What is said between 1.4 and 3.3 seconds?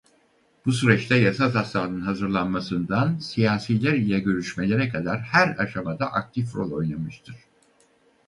taslağının hazırlanmasından